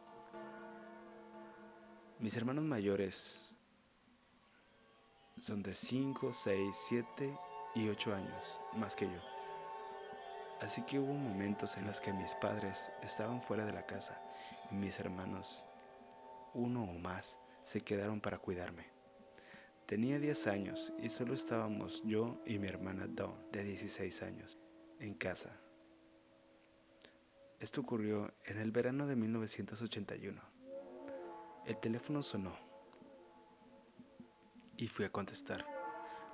Mis 2.20 2.38
hermanos 2.38 2.64
mayores 2.64 3.58
son 5.40 5.62
de 5.62 5.76
5, 5.76 6.32
6, 6.32 6.78
7 6.88 7.38
y 7.76 7.90
8 7.90 8.16
años 8.16 8.62
más 8.78 8.96
que 8.96 9.08
yo. 9.08 9.41
Así 10.62 10.84
que 10.84 11.00
hubo 11.00 11.14
momentos 11.14 11.76
en 11.76 11.86
los 11.86 12.00
que 12.00 12.14
mis 12.14 12.34
padres 12.36 12.94
estaban 13.04 13.42
fuera 13.42 13.66
de 13.66 13.74
la 13.74 13.86
casa 13.86 14.22
y 14.72 14.76
mis 14.76 14.98
hermanos, 15.00 15.66
uno 16.54 16.84
o 16.84 16.94
más, 17.00 17.38
se 17.64 17.82
quedaron 17.82 18.22
para 18.22 18.38
cuidarme. 18.38 18.86
Tenía 19.86 20.20
10 20.20 20.48
años 20.48 20.94
y 21.02 21.10
solo 21.10 21.34
estábamos 21.34 22.02
yo 22.06 22.42
y 22.46 22.58
mi 22.60 22.68
hermana 22.68 23.08
Dawn, 23.10 23.52
de 23.52 23.64
16 23.64 24.24
años, 24.24 24.58
en 25.00 25.16
casa 25.16 25.60
esto 27.62 27.80
ocurrió 27.82 28.34
en 28.46 28.58
el 28.58 28.72
verano 28.72 29.06
de 29.06 29.16
1981. 29.16 30.42
El 31.68 31.78
teléfono 31.78 32.24
sonó 32.24 32.56
y 34.78 34.88
fui 34.88 35.06
a 35.06 35.12
contestar. 35.12 35.64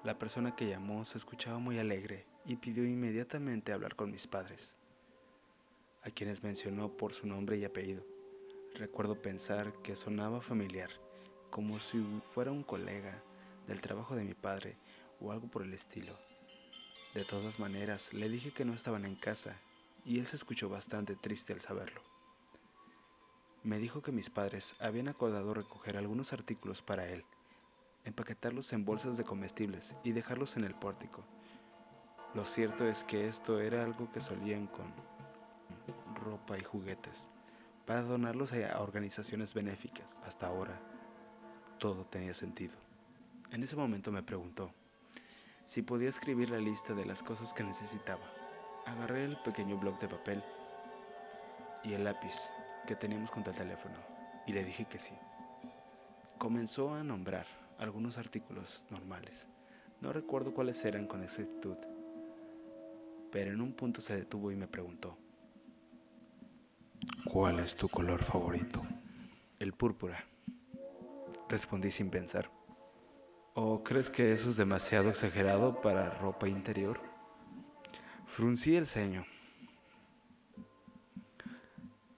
La 0.05 0.17
persona 0.17 0.55
que 0.55 0.69
llamó 0.69 1.03
se 1.03 1.17
escuchaba 1.17 1.59
muy 1.59 1.79
alegre 1.79 2.25
y 2.47 2.55
pidió 2.55 2.85
inmediatamente 2.85 3.73
hablar 3.73 3.95
con 3.95 4.09
mis 4.09 4.25
padres, 4.25 4.77
a 6.01 6.09
quienes 6.09 6.43
mencionó 6.43 6.95
por 6.95 7.13
su 7.13 7.27
nombre 7.27 7.57
y 7.57 7.65
apellido. 7.65 8.05
Recuerdo 8.73 9.21
pensar 9.21 9.73
que 9.83 9.97
sonaba 9.97 10.39
familiar, 10.39 10.89
como 11.49 11.77
si 11.77 12.01
fuera 12.27 12.53
un 12.53 12.63
colega 12.63 13.21
del 13.67 13.81
trabajo 13.81 14.15
de 14.15 14.23
mi 14.23 14.33
padre 14.33 14.77
o 15.19 15.33
algo 15.33 15.49
por 15.49 15.63
el 15.63 15.73
estilo. 15.73 16.17
De 17.13 17.25
todas 17.25 17.59
maneras, 17.59 18.13
le 18.13 18.29
dije 18.29 18.51
que 18.51 18.63
no 18.63 18.73
estaban 18.73 19.03
en 19.03 19.15
casa 19.15 19.59
y 20.05 20.19
él 20.19 20.25
se 20.25 20.37
escuchó 20.37 20.69
bastante 20.69 21.15
triste 21.15 21.51
al 21.51 21.61
saberlo. 21.61 22.01
Me 23.63 23.77
dijo 23.77 24.01
que 24.01 24.13
mis 24.13 24.29
padres 24.29 24.77
habían 24.79 25.09
acordado 25.09 25.53
recoger 25.53 25.97
algunos 25.97 26.31
artículos 26.31 26.81
para 26.81 27.09
él, 27.09 27.25
empaquetarlos 28.05 28.71
en 28.71 28.85
bolsas 28.85 29.17
de 29.17 29.25
comestibles 29.25 29.97
y 30.05 30.13
dejarlos 30.13 30.55
en 30.55 30.63
el 30.63 30.75
pórtico. 30.75 31.25
Lo 32.33 32.45
cierto 32.45 32.85
es 32.85 33.03
que 33.03 33.27
esto 33.27 33.59
era 33.59 33.83
algo 33.83 34.11
que 34.11 34.21
solían 34.21 34.67
con 34.67 34.85
ropa 36.23 36.57
y 36.57 36.63
juguetes, 36.63 37.29
para 37.85 38.01
donarlos 38.01 38.51
a 38.53 38.81
organizaciones 38.81 39.53
benéficas. 39.53 40.19
Hasta 40.25 40.47
ahora, 40.47 40.79
todo 41.79 42.05
tenía 42.05 42.33
sentido. 42.33 42.75
En 43.51 43.63
ese 43.63 43.75
momento 43.75 44.11
me 44.11 44.23
preguntó 44.23 44.71
si 45.63 45.81
podía 45.81 46.09
escribir 46.09 46.49
la 46.49 46.59
lista 46.59 46.93
de 46.93 47.05
las 47.05 47.23
cosas 47.23 47.53
que 47.53 47.63
necesitaba. 47.63 48.23
Agarré 48.85 49.25
el 49.25 49.37
pequeño 49.37 49.77
bloc 49.77 49.99
de 49.99 50.07
papel 50.07 50.43
y 51.83 51.93
el 51.93 52.03
lápiz 52.03 52.51
que 52.85 52.95
teníamos 52.95 53.31
contra 53.31 53.51
el 53.51 53.59
teléfono 53.59 53.95
y 54.45 54.53
le 54.53 54.63
dije 54.63 54.85
que 54.85 54.99
sí. 54.99 55.13
Comenzó 56.37 56.93
a 56.93 57.03
nombrar 57.03 57.45
algunos 57.79 58.17
artículos 58.17 58.85
normales. 58.89 59.47
No 60.01 60.13
recuerdo 60.13 60.53
cuáles 60.53 60.83
eran 60.85 61.07
con 61.07 61.23
exactitud, 61.23 61.77
pero 63.37 63.51
en 63.51 63.61
un 63.61 63.71
punto 63.71 64.01
se 64.01 64.17
detuvo 64.17 64.51
y 64.51 64.55
me 64.55 64.67
preguntó, 64.67 65.15
¿cuál 67.23 67.59
es 67.59 67.75
tu 67.75 67.87
color 67.87 68.23
favorito? 68.23 68.81
El 69.59 69.73
púrpura. 69.73 70.25
Respondí 71.47 71.91
sin 71.91 72.09
pensar. 72.09 72.49
¿O 73.53 73.83
crees 73.83 74.09
que 74.09 74.33
eso 74.33 74.49
es 74.49 74.57
demasiado 74.57 75.09
exagerado 75.09 75.81
para 75.81 76.09
ropa 76.17 76.47
interior? 76.47 76.99
Fruncí 78.25 78.75
el 78.75 78.87
ceño, 78.87 79.23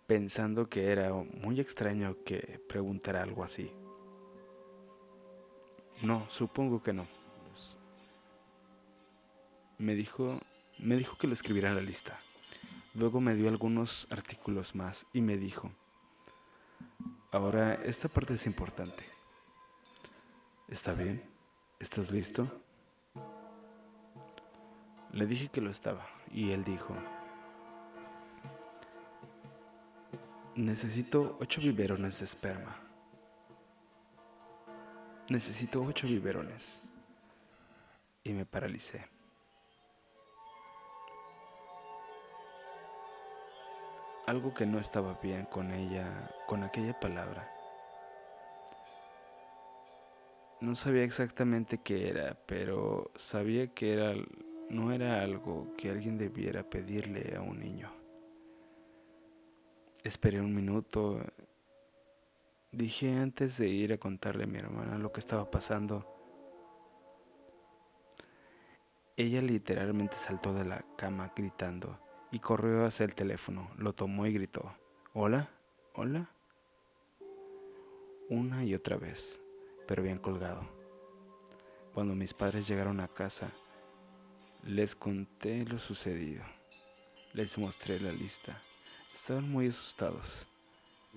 pensando 0.08 0.70
que 0.70 0.90
era 0.90 1.12
muy 1.12 1.60
extraño 1.60 2.16
que 2.24 2.64
preguntara 2.70 3.24
algo 3.24 3.44
así. 3.44 3.74
No, 6.02 6.26
supongo 6.30 6.82
que 6.82 6.94
no. 6.94 7.06
Me 9.78 9.96
dijo, 9.96 10.40
me 10.80 10.96
dijo 10.96 11.18
que 11.18 11.28
lo 11.28 11.34
escribiera 11.34 11.74
la 11.74 11.82
lista. 11.82 12.20
Luego 12.94 13.22
me 13.22 13.36
dio 13.36 13.50
algunos 13.50 14.08
artículos 14.12 14.76
más 14.76 15.06
y 15.14 15.22
me 15.22 15.38
dijo, 15.38 15.72
ahora 17.32 17.76
esta 17.76 18.08
parte 18.08 18.34
es 18.34 18.46
importante. 18.46 19.06
¿Está 20.68 20.94
bien? 20.94 21.24
¿Estás 21.80 22.12
listo? 22.12 22.48
Le 25.12 25.26
dije 25.26 25.50
que 25.50 25.62
lo 25.62 25.70
estaba 25.70 26.08
y 26.32 26.52
él 26.52 26.64
dijo, 26.64 26.96
necesito 30.56 31.38
ocho 31.40 31.62
biberones 31.62 32.20
de 32.20 32.26
esperma. 32.26 32.76
Necesito 35.30 35.84
ocho 35.84 36.08
biberones. 36.08 36.92
Y 38.24 38.34
me 38.34 38.46
paralicé. 38.46 39.19
Algo 44.30 44.54
que 44.54 44.68
no 44.68 44.78
estaba 44.78 45.16
bien 45.24 45.46
con 45.46 45.72
ella, 45.72 46.30
con 46.46 46.62
aquella 46.62 47.00
palabra. 47.00 47.52
No 50.62 50.76
sabía 50.76 51.04
exactamente 51.04 51.80
qué 51.80 52.10
era, 52.10 52.38
pero 52.46 53.10
sabía 53.16 53.74
que 53.74 53.92
era 53.92 54.14
no 54.70 54.92
era 54.92 55.24
algo 55.24 55.74
que 55.76 55.90
alguien 55.90 56.20
debiera 56.20 56.62
pedirle 56.62 57.36
a 57.36 57.42
un 57.42 57.60
niño. 57.60 57.92
Esperé 60.04 60.40
un 60.40 60.54
minuto. 60.54 61.26
Dije 62.72 63.18
antes 63.18 63.58
de 63.58 63.70
ir 63.70 63.94
a 63.94 63.98
contarle 63.98 64.44
a 64.44 64.48
mi 64.48 64.60
hermana 64.60 65.00
lo 65.00 65.12
que 65.12 65.22
estaba 65.22 65.50
pasando. 65.50 66.06
Ella 69.18 69.42
literalmente 69.42 70.18
saltó 70.18 70.54
de 70.54 70.66
la 70.66 70.86
cama 70.98 71.34
gritando 71.36 72.09
y 72.32 72.40
corrió 72.40 72.86
hacia 72.86 73.06
el 73.06 73.16
teléfono, 73.16 73.70
lo 73.78 73.94
tomó 73.94 74.26
y 74.26 74.34
gritó, 74.34 74.74
¿Hola? 75.14 75.50
¿Hola? 75.94 76.30
Una 78.30 78.64
y 78.64 78.76
otra 78.76 78.98
vez, 78.98 79.42
pero 79.88 80.04
bien 80.04 80.20
colgado. 80.20 80.62
Cuando 81.94 82.14
mis 82.14 82.34
padres 82.34 82.68
llegaron 82.68 83.00
a 83.00 83.08
casa, 83.08 83.52
les 84.64 84.96
conté 84.96 85.66
lo 85.66 85.80
sucedido. 85.80 86.44
Les 87.34 87.58
mostré 87.58 88.00
la 88.00 88.12
lista. 88.12 88.62
Estaban 89.14 89.50
muy 89.50 89.68
asustados 89.68 90.48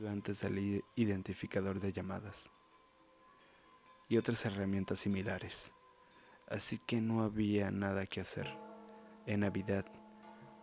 antes 0.08 0.40
del 0.40 0.82
identificador 0.96 1.80
de 1.80 1.92
llamadas 1.92 2.50
y 4.08 4.16
otras 4.16 4.44
herramientas 4.44 5.00
similares. 5.00 5.72
Así 6.48 6.78
que 6.78 7.00
no 7.00 7.22
había 7.22 7.70
nada 7.70 8.06
que 8.06 8.20
hacer. 8.20 8.48
En 9.26 9.40
Navidad, 9.40 9.86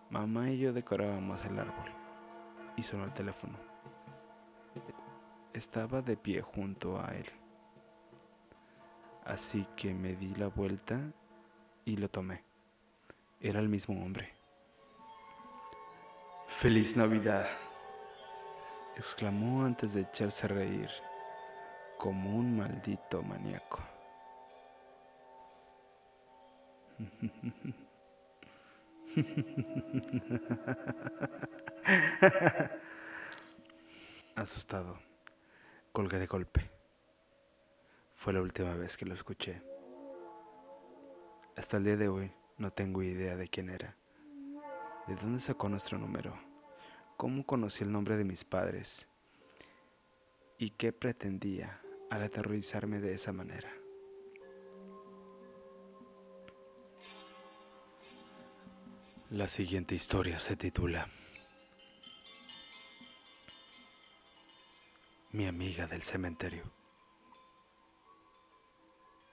mamá 0.10 0.50
y 0.50 0.58
yo 0.58 0.74
decorábamos 0.74 1.44
el 1.46 1.60
árbol 1.60 1.92
y 2.75 2.84
sonó 2.84 3.06
el 3.06 3.13
teléfono. 3.13 3.58
Estaba 5.54 6.01
de 6.01 6.18
pie 6.18 6.42
junto 6.42 7.00
a 7.00 7.08
él. 7.16 7.25
Así 9.25 9.68
que 9.75 9.94
me 9.94 10.16
di 10.16 10.34
la 10.36 10.48
vuelta 10.48 11.00
y 11.86 11.98
lo 11.98 12.10
tomé. 12.10 12.44
Era 13.39 13.60
el 13.60 13.70
mismo 13.70 14.04
hombre. 14.04 14.34
Feliz 16.48 16.98
Navidad, 16.98 17.48
exclamó 18.98 19.63
antes 19.63 19.94
de 19.94 20.01
echarse 20.01 20.46
a 20.46 20.50
reír, 20.50 20.89
como 21.98 22.36
un 22.36 22.58
maldito 22.58 23.22
maníaco. 23.22 23.82
Asustado, 34.35 34.99
colgué 35.91 36.19
de 36.19 36.27
golpe. 36.27 36.69
Fue 38.15 38.31
la 38.33 38.41
última 38.41 38.75
vez 38.75 38.97
que 38.97 39.05
lo 39.05 39.13
escuché. 39.13 39.61
Hasta 41.55 41.77
el 41.77 41.83
día 41.83 41.97
de 41.97 42.07
hoy 42.07 42.31
no 42.57 42.71
tengo 42.71 43.03
idea 43.03 43.36
de 43.36 43.49
quién 43.49 43.69
era. 43.69 43.95
¿De 45.08 45.15
dónde 45.15 45.39
sacó 45.39 45.69
nuestro 45.69 45.97
número? 45.97 46.38
¿Cómo 47.17 47.43
conocí 47.45 47.84
el 47.84 47.91
nombre 47.91 48.15
de 48.15 48.23
mis 48.23 48.45
padres? 48.45 49.10
¿Y 50.58 50.71
qué 50.71 50.93
pretendía 50.93 51.82
al 52.10 52.23
aterrorizarme 52.23 52.99
de 52.99 53.15
esa 53.15 53.34
manera? 53.34 53.69
La 59.32 59.48
siguiente 59.48 59.94
historia 59.94 60.39
se 60.39 60.56
titula 60.56 61.08
Mi 65.32 65.46
amiga 65.46 65.86
del 65.86 66.02
cementerio. 66.02 66.63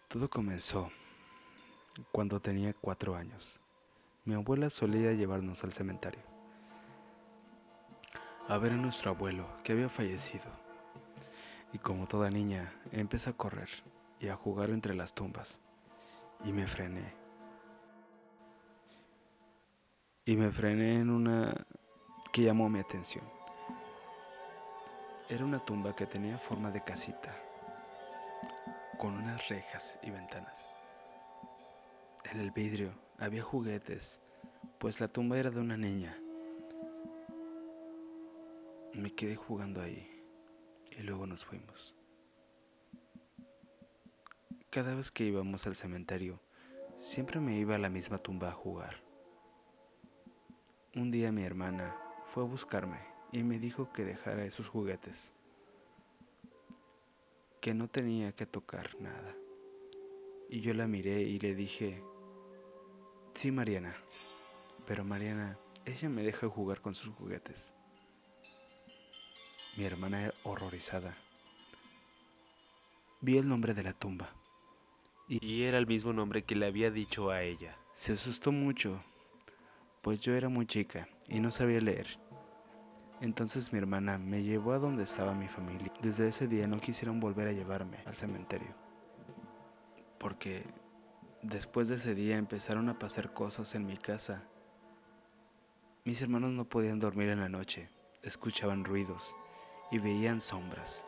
Todo 0.09 0.29
comenzó 0.29 0.91
cuando 2.13 2.41
tenía 2.41 2.75
cuatro 2.75 3.17
años. 3.17 3.59
Mi 4.27 4.35
abuela 4.35 4.69
solía 4.69 5.13
llevarnos 5.15 5.65
al 5.65 5.73
cementerio 5.73 6.23
a 8.49 8.59
ver 8.59 8.73
a 8.73 8.77
nuestro 8.77 9.11
abuelo 9.13 9.47
que 9.65 9.73
había 9.73 9.89
fallecido. 9.89 10.45
Y 11.73 11.79
como 11.79 12.07
toda 12.07 12.31
niña, 12.31 12.73
empecé 12.93 13.31
a 13.31 13.37
correr 13.37 13.71
y 14.21 14.29
a 14.29 14.37
jugar 14.37 14.71
entre 14.71 14.95
las 14.95 15.15
tumbas. 15.15 15.61
Y 16.45 16.53
me 16.53 16.67
frené. 16.67 17.26
Y 20.29 20.37
me 20.37 20.51
frené 20.51 20.97
en 20.99 21.09
una 21.09 21.55
que 22.33 22.43
llamó 22.43 22.69
mi 22.69 22.81
atención. 22.81 23.25
Era 25.29 25.45
una 25.45 25.65
tumba 25.65 25.95
que 25.95 26.05
tenía 26.05 26.37
forma 26.37 26.73
de 26.73 26.83
casita, 26.83 27.33
con 28.99 29.15
unas 29.15 29.49
rejas 29.49 30.01
y 30.03 30.11
ventanas. 30.11 30.67
En 32.25 32.41
el 32.41 32.51
vidrio 32.51 32.93
había 33.19 33.45
juguetes, 33.45 34.21
pues 34.81 35.01
la 35.01 35.07
tumba 35.07 35.39
era 35.39 35.53
de 35.53 35.61
una 35.61 35.77
niña. 35.77 36.21
Me 38.95 39.15
quedé 39.15 39.37
jugando 39.37 39.81
ahí 39.81 40.11
y 40.91 41.03
luego 41.05 41.29
nos 41.29 41.45
fuimos. 41.45 41.95
Cada 44.71 44.97
vez 44.97 45.13
que 45.13 45.23
íbamos 45.23 45.69
al 45.69 45.77
cementerio, 45.77 46.41
siempre 46.97 47.39
me 47.39 47.57
iba 47.57 47.77
a 47.77 47.79
la 47.79 47.91
misma 47.91 48.19
tumba 48.19 48.49
a 48.49 48.53
jugar. 48.53 49.06
Un 50.97 51.11
día 51.11 51.31
mi 51.31 51.43
hermana 51.43 51.95
fue 52.25 52.43
a 52.43 52.47
buscarme 52.47 52.99
y 53.31 53.43
me 53.43 53.59
dijo 53.59 53.93
que 53.93 54.03
dejara 54.03 54.47
esos 54.47 54.69
juguetes, 54.69 55.35
que 57.61 57.75
no 57.75 57.87
tenía 57.87 58.33
que 58.33 58.47
tocar 58.47 58.99
nada. 58.99 59.37
Y 60.49 60.63
yo 60.63 60.73
la 60.73 60.87
miré 60.87 61.21
y 61.21 61.39
le 61.39 61.55
dije, 61.55 62.03
Sí, 63.35 63.53
Mariana. 63.53 63.95
Pero 64.87 65.05
Mariana, 65.05 65.59
ella 65.85 66.09
me 66.09 66.23
deja 66.23 66.49
jugar 66.49 66.81
con 66.81 66.95
sus 66.95 67.15
juguetes. 67.15 67.75
Mi 69.77 69.85
hermana 69.85 70.33
horrorizada. 70.45 71.15
Vi 73.21 73.37
el 73.37 73.47
nombre 73.47 73.75
de 73.75 73.83
la 73.83 73.93
tumba. 73.93 74.31
Y 75.29 75.65
era 75.65 75.77
el 75.77 75.87
mismo 75.87 76.15
nombre 76.15 76.45
que 76.45 76.55
le 76.55 76.65
había 76.65 76.91
dicho 76.91 77.29
a 77.29 77.43
ella. 77.43 77.77
Se 77.93 78.13
asustó 78.13 78.51
mucho, 78.51 79.05
pues 80.07 80.21
yo 80.21 80.37
era 80.37 80.49
muy 80.49 80.67
chica 80.67 81.09
y 81.27 81.41
no 81.41 81.51
sabía 81.51 81.81
leer. 81.81 82.07
Entonces 83.21 83.73
mi 83.73 83.81
hermana 83.81 84.19
me 84.19 84.45
llevó 84.45 84.71
a 84.71 84.79
donde 84.79 85.03
estaba 85.03 85.35
mi 85.35 85.49
familia. 85.49 85.93
Desde 86.01 86.29
ese 86.29 86.47
día 86.47 86.69
no 86.69 86.81
quisieron 86.81 87.19
volver 87.19 87.49
a 87.49 87.53
llevarme 87.53 87.99
al 88.07 88.15
cementerio. 88.15 88.73
Porque 90.17 90.63
Después 91.43 91.89
de 91.89 91.97
ese 91.97 92.15
día 92.15 92.37
empezaron 92.37 92.89
a 92.89 93.01
pasar 93.01 93.33
cosas 93.33 93.75
en 93.75 93.85
mi 93.85 93.97
casa. 93.97 94.45
Mis 96.05 96.23
hermanos 96.23 96.53
no 96.53 96.69
podían 96.69 97.01
dormir 97.01 97.29
en 97.31 97.41
la 97.41 97.49
noche, 97.49 97.91
escuchaban 98.23 98.85
ruidos 98.85 99.37
y 99.91 99.99
veían 99.99 100.41
sombras. 100.41 101.05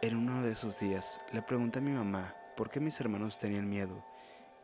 En 0.00 0.14
uno 0.14 0.42
de 0.44 0.52
esos 0.52 0.78
días 0.78 1.20
le 1.32 1.42
pregunté 1.42 1.80
a 1.80 1.82
mi 1.82 1.90
mamá 1.90 2.36
por 2.56 2.70
qué 2.70 2.78
mis 2.78 3.00
hermanos 3.00 3.40
tenían 3.40 3.68
miedo 3.68 4.04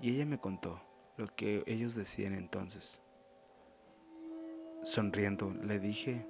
y 0.00 0.14
ella 0.14 0.26
me 0.26 0.38
contó 0.38 0.85
lo 1.16 1.26
que 1.34 1.62
ellos 1.66 1.94
decían 1.94 2.34
entonces. 2.34 3.02
Sonriendo 4.82 5.52
le 5.62 5.80
dije 5.80 6.26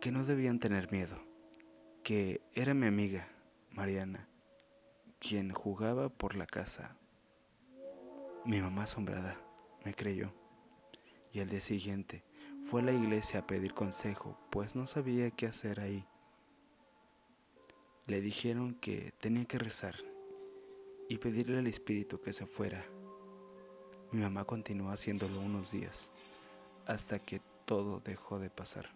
que 0.00 0.12
no 0.12 0.24
debían 0.24 0.58
tener 0.58 0.92
miedo, 0.92 1.16
que 2.02 2.40
era 2.54 2.74
mi 2.74 2.86
amiga, 2.86 3.28
Mariana, 3.70 4.28
quien 5.18 5.52
jugaba 5.52 6.08
por 6.08 6.34
la 6.36 6.46
casa. 6.46 6.96
Mi 8.44 8.60
mamá 8.60 8.84
asombrada 8.84 9.40
me 9.84 9.94
creyó 9.94 10.32
y 11.32 11.40
al 11.40 11.48
día 11.48 11.60
siguiente 11.60 12.24
fue 12.62 12.80
a 12.82 12.84
la 12.84 12.92
iglesia 12.92 13.40
a 13.40 13.46
pedir 13.46 13.74
consejo, 13.74 14.38
pues 14.50 14.74
no 14.74 14.86
sabía 14.86 15.30
qué 15.30 15.46
hacer 15.46 15.80
ahí. 15.80 16.04
Le 18.06 18.20
dijeron 18.20 18.74
que 18.74 19.12
tenía 19.20 19.44
que 19.44 19.58
rezar 19.58 19.94
y 21.08 21.18
pedirle 21.18 21.58
al 21.58 21.66
espíritu 21.66 22.20
que 22.20 22.32
se 22.32 22.46
fuera. 22.46 22.84
Mi 24.10 24.22
mamá 24.22 24.44
continuó 24.44 24.90
haciéndolo 24.90 25.40
unos 25.40 25.70
días, 25.70 26.10
hasta 26.86 27.18
que 27.18 27.40
todo 27.66 28.00
dejó 28.00 28.38
de 28.38 28.48
pasar 28.48 28.88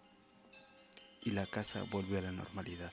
y 1.24 1.30
la 1.30 1.46
casa 1.46 1.84
volvió 1.90 2.18
a 2.18 2.22
la 2.22 2.32
normalidad. 2.32 2.92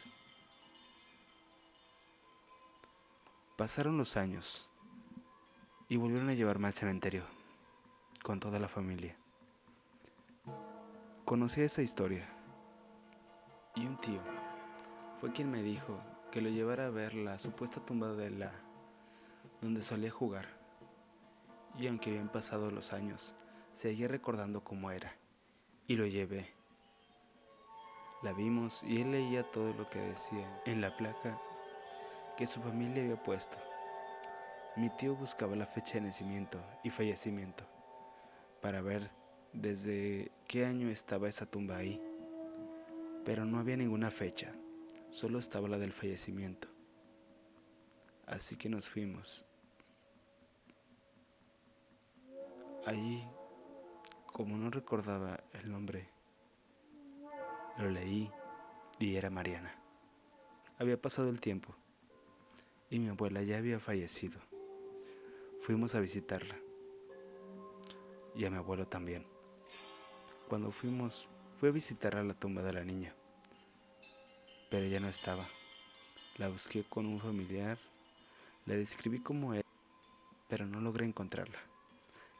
Pasaron 3.57 3.97
los 3.97 4.17
años 4.17 4.69
y 5.87 5.97
volvieron 5.97 6.29
a 6.29 6.33
llevarme 6.33 6.67
al 6.67 6.73
cementerio 6.73 7.23
con 8.21 8.39
toda 8.39 8.59
la 8.59 8.67
familia. 8.67 9.17
Conocí 11.25 11.61
esa 11.61 11.81
historia 11.81 12.29
y 13.75 13.85
un 13.85 13.99
tío 13.99 14.21
fue 15.19 15.31
quien 15.31 15.49
me 15.49 15.63
dijo 15.63 15.99
que 16.31 16.41
lo 16.41 16.49
llevara 16.49 16.85
a 16.85 16.91
ver 16.91 17.15
la 17.15 17.37
supuesta 17.37 17.83
tumba 17.83 18.13
de 18.13 18.29
la 18.29 18.51
donde 19.61 19.81
solía 19.81 20.11
jugar. 20.11 20.58
Y 21.79 21.87
aunque 21.87 22.09
habían 22.09 22.29
pasado 22.29 22.69
los 22.71 22.91
años, 22.91 23.35
seguía 23.73 24.09
recordando 24.09 24.65
cómo 24.65 24.91
era 24.91 25.15
y 25.87 25.95
lo 25.95 26.05
llevé. 26.05 26.45
La 28.21 28.33
vimos 28.33 28.83
y 28.83 28.99
él 29.01 29.11
leía 29.11 29.49
todo 29.49 29.73
lo 29.73 29.89
que 29.89 29.99
decía 29.99 30.61
en 30.65 30.81
la 30.81 30.95
placa 30.97 31.39
que 32.37 32.47
su 32.47 32.59
familia 32.59 33.01
había 33.03 33.23
puesto. 33.23 33.57
Mi 34.75 34.89
tío 34.89 35.15
buscaba 35.15 35.55
la 35.55 35.65
fecha 35.65 35.93
de 35.93 36.01
nacimiento 36.01 36.61
y 36.83 36.89
fallecimiento 36.89 37.63
para 38.61 38.81
ver 38.81 39.09
desde 39.53 40.33
qué 40.49 40.65
año 40.65 40.89
estaba 40.89 41.29
esa 41.29 41.45
tumba 41.45 41.77
ahí, 41.77 42.01
pero 43.23 43.45
no 43.45 43.57
había 43.57 43.77
ninguna 43.77 44.11
fecha, 44.11 44.53
solo 45.07 45.39
estaba 45.39 45.69
la 45.69 45.77
del 45.77 45.93
fallecimiento. 45.93 46.67
Así 48.27 48.57
que 48.57 48.67
nos 48.67 48.89
fuimos. 48.89 49.48
Allí, 52.89 53.23
como 54.25 54.57
no 54.57 54.71
recordaba 54.71 55.43
el 55.53 55.71
nombre, 55.71 56.09
lo 57.77 57.87
leí 57.87 58.31
y 58.97 59.15
era 59.15 59.29
Mariana. 59.29 59.79
Había 60.79 60.99
pasado 60.99 61.29
el 61.29 61.39
tiempo 61.39 61.75
y 62.89 62.97
mi 62.97 63.09
abuela 63.09 63.43
ya 63.43 63.59
había 63.59 63.79
fallecido. 63.79 64.39
Fuimos 65.59 65.93
a 65.93 65.99
visitarla 65.99 66.55
y 68.33 68.45
a 68.45 68.49
mi 68.49 68.57
abuelo 68.57 68.87
también. 68.87 69.23
Cuando 70.47 70.71
fuimos, 70.71 71.29
fue 71.53 71.69
a 71.69 71.73
visitar 71.73 72.15
a 72.15 72.23
la 72.23 72.33
tumba 72.33 72.63
de 72.63 72.73
la 72.73 72.83
niña, 72.83 73.13
pero 74.71 74.85
ella 74.85 74.99
no 74.99 75.09
estaba. 75.09 75.47
La 76.37 76.49
busqué 76.49 76.83
con 76.85 77.05
un 77.05 77.19
familiar, 77.19 77.77
la 78.65 78.73
describí 78.73 79.19
como 79.19 79.53
era, 79.53 79.69
pero 80.47 80.65
no 80.65 80.81
logré 80.81 81.05
encontrarla. 81.05 81.68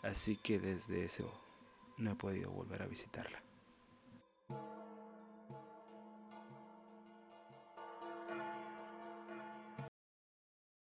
Así 0.01 0.37
que 0.37 0.59
desde 0.59 1.05
ese 1.05 1.25
no 1.97 2.11
he 2.11 2.15
podido 2.15 2.51
volver 2.51 2.81
a 2.81 2.87
visitarla. 2.87 3.41